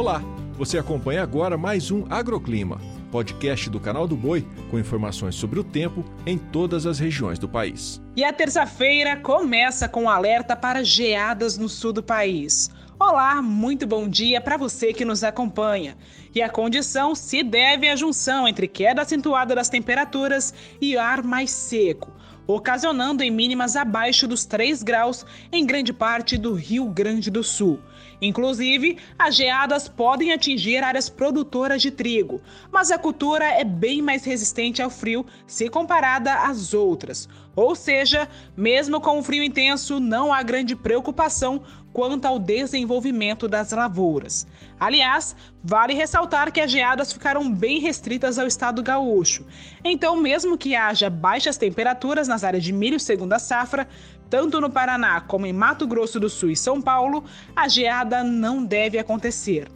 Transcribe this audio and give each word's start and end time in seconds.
Olá, 0.00 0.22
você 0.54 0.78
acompanha 0.78 1.22
agora 1.22 1.58
mais 1.58 1.90
um 1.90 2.06
Agroclima, 2.08 2.80
podcast 3.12 3.68
do 3.68 3.78
canal 3.78 4.08
do 4.08 4.16
Boi 4.16 4.48
com 4.70 4.78
informações 4.78 5.34
sobre 5.34 5.60
o 5.60 5.62
tempo 5.62 6.02
em 6.24 6.38
todas 6.38 6.86
as 6.86 6.98
regiões 6.98 7.38
do 7.38 7.46
país. 7.46 8.00
E 8.16 8.24
a 8.24 8.32
terça-feira 8.32 9.18
começa 9.18 9.86
com 9.90 10.04
um 10.04 10.08
alerta 10.08 10.56
para 10.56 10.82
geadas 10.82 11.58
no 11.58 11.68
sul 11.68 11.92
do 11.92 12.02
país. 12.02 12.70
Olá, 12.98 13.42
muito 13.42 13.86
bom 13.86 14.08
dia 14.08 14.40
para 14.40 14.56
você 14.56 14.94
que 14.94 15.04
nos 15.04 15.22
acompanha. 15.22 15.98
E 16.34 16.40
a 16.40 16.48
condição 16.48 17.14
se 17.14 17.42
deve 17.42 17.86
à 17.86 17.94
junção 17.94 18.48
entre 18.48 18.66
queda 18.66 19.02
acentuada 19.02 19.54
das 19.54 19.68
temperaturas 19.68 20.54
e 20.80 20.96
ar 20.96 21.22
mais 21.22 21.50
seco, 21.50 22.10
ocasionando 22.54 23.22
em 23.22 23.30
mínimas 23.30 23.76
abaixo 23.76 24.26
dos 24.26 24.44
3 24.44 24.82
graus 24.82 25.24
em 25.52 25.64
grande 25.64 25.92
parte 25.92 26.36
do 26.36 26.54
Rio 26.54 26.86
Grande 26.86 27.30
do 27.30 27.44
Sul. 27.44 27.80
Inclusive, 28.20 28.98
as 29.18 29.34
geadas 29.34 29.88
podem 29.88 30.32
atingir 30.32 30.82
áreas 30.84 31.08
produtoras 31.08 31.80
de 31.80 31.90
trigo, 31.90 32.40
mas 32.70 32.90
a 32.90 32.98
cultura 32.98 33.44
é 33.44 33.64
bem 33.64 34.02
mais 34.02 34.24
resistente 34.24 34.82
ao 34.82 34.90
frio 34.90 35.24
se 35.46 35.70
comparada 35.70 36.34
às 36.34 36.74
outras. 36.74 37.28
Ou 37.56 37.74
seja, 37.74 38.28
mesmo 38.56 39.00
com 39.00 39.18
o 39.18 39.22
frio 39.22 39.42
intenso, 39.42 39.98
não 39.98 40.32
há 40.32 40.42
grande 40.42 40.76
preocupação 40.76 41.62
quanto 41.92 42.24
ao 42.24 42.38
desenvolvimento 42.38 43.48
das 43.48 43.72
lavouras. 43.72 44.46
Aliás, 44.78 45.34
vale 45.62 45.92
ressaltar 45.92 46.52
que 46.52 46.60
as 46.60 46.70
geadas 46.70 47.12
ficaram 47.12 47.52
bem 47.52 47.80
restritas 47.80 48.38
ao 48.38 48.46
estado 48.46 48.82
gaúcho. 48.82 49.44
Então, 49.84 50.16
mesmo 50.16 50.56
que 50.56 50.76
haja 50.76 51.10
baixas 51.10 51.58
temperaturas 51.58 52.28
nas 52.28 52.39
áreas 52.44 52.64
de 52.64 52.72
milho 52.72 52.98
segunda 52.98 53.38
safra, 53.38 53.88
tanto 54.28 54.60
no 54.60 54.70
Paraná 54.70 55.20
como 55.20 55.46
em 55.46 55.52
Mato 55.52 55.86
Grosso 55.86 56.20
do 56.20 56.28
Sul 56.28 56.50
e 56.50 56.56
São 56.56 56.80
Paulo, 56.80 57.24
a 57.54 57.66
geada 57.68 58.22
não 58.22 58.64
deve 58.64 58.98
acontecer. 58.98 59.68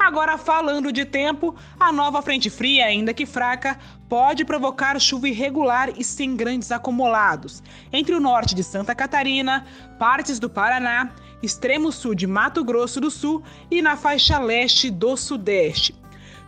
Agora, 0.00 0.38
falando 0.38 0.90
de 0.90 1.04
tempo, 1.04 1.54
a 1.78 1.92
nova 1.92 2.22
frente 2.22 2.48
fria, 2.48 2.86
ainda 2.86 3.12
que 3.12 3.26
fraca, 3.26 3.78
pode 4.08 4.46
provocar 4.46 4.98
chuva 4.98 5.28
irregular 5.28 5.90
e 5.94 6.02
sem 6.02 6.34
grandes 6.34 6.72
acumulados 6.72 7.62
entre 7.92 8.14
o 8.14 8.20
norte 8.20 8.54
de 8.54 8.64
Santa 8.64 8.94
Catarina, 8.94 9.66
partes 9.98 10.38
do 10.38 10.48
Paraná, 10.48 11.10
extremo 11.42 11.92
sul 11.92 12.14
de 12.14 12.26
Mato 12.26 12.64
Grosso 12.64 12.98
do 12.98 13.10
Sul 13.10 13.42
e 13.70 13.82
na 13.82 13.94
faixa 13.94 14.38
leste 14.38 14.90
do 14.90 15.18
Sudeste. 15.18 15.99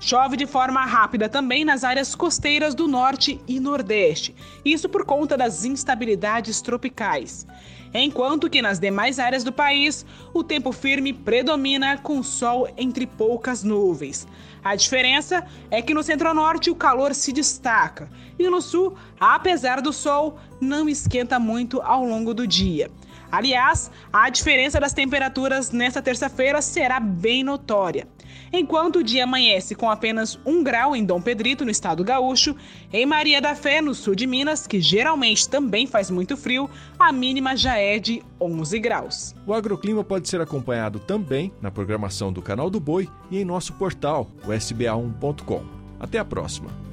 Chove 0.05 0.37
de 0.37 0.47
forma 0.47 0.85
rápida 0.85 1.29
também 1.29 1.65
nas 1.65 1.85
áreas 1.85 2.13
costeiras 2.17 2.75
do 2.75 2.89
norte 2.89 3.41
e 3.47 3.61
nordeste, 3.61 4.35
isso 4.65 4.89
por 4.89 5.05
conta 5.05 5.37
das 5.37 5.65
instabilidades 5.65 6.61
tropicais. 6.61 7.47
Enquanto 7.95 8.51
que 8.51 8.61
nas 8.61 8.81
demais 8.81 9.21
áreas 9.21 9.45
do 9.45 9.53
país, 9.53 10.05
o 10.35 10.43
tempo 10.43 10.73
firme 10.73 11.13
predomina 11.13 11.97
com 11.97 12.21
sol 12.21 12.67
entre 12.77 13.07
poucas 13.07 13.63
nuvens. 13.63 14.27
A 14.65 14.75
diferença 14.75 15.47
é 15.71 15.81
que 15.81 15.95
no 15.95 16.03
centro-norte 16.03 16.69
o 16.69 16.75
calor 16.75 17.15
se 17.15 17.33
destaca 17.33 18.11
e 18.37 18.51
no 18.51 18.61
sul, 18.61 18.97
apesar 19.21 19.81
do 19.81 19.93
sol, 19.93 20.37
não 20.61 20.89
esquenta 20.89 21.39
muito 21.39 21.81
ao 21.81 22.05
longo 22.05 22.35
do 22.35 22.45
dia. 22.45 22.91
Aliás, 23.33 23.91
a 24.13 24.29
diferença 24.29 24.79
das 24.79 24.93
temperaturas 24.93 25.71
nesta 25.71 26.03
terça-feira 26.03 26.61
será 26.61 27.01
bem 27.01 27.43
notória. 27.43 28.07
Enquanto 28.53 28.97
o 28.97 29.03
dia 29.03 29.25
amanhece 29.25 29.75
com 29.75 29.89
apenas 29.89 30.39
1 30.45 30.63
grau 30.63 30.95
em 30.95 31.03
Dom 31.03 31.19
Pedrito, 31.19 31.65
no 31.65 31.71
estado 31.71 32.05
gaúcho, 32.05 32.55
em 32.93 33.07
Maria 33.07 33.41
da 33.41 33.55
Fé, 33.55 33.81
no 33.81 33.95
sul 33.95 34.15
de 34.15 34.27
Minas, 34.27 34.67
que 34.67 34.83
geralmente 34.83 35.49
também 35.49 35.87
faz 35.87 36.11
muito 36.11 36.37
frio, 36.37 36.69
a 36.99 37.11
mínima 37.11 37.57
já 37.57 37.79
é 37.79 37.99
de 37.99 38.23
11 38.39 38.79
graus. 38.79 39.35
O 39.47 39.55
agroclima 39.55 40.05
pode 40.05 40.29
ser 40.29 40.43
acompanhado 40.43 40.99
também 40.99 41.51
na 41.63 41.71
programação 41.71 42.31
do 42.31 42.43
Canal 42.43 42.69
do 42.69 42.79
Boi 42.79 43.09
e 43.31 43.39
em 43.39 43.45
nosso 43.47 43.73
portal, 43.73 44.31
o 44.45 44.49
sba1.com. 44.49 45.65
Até 45.99 46.19
a 46.19 46.25
próxima! 46.25 46.92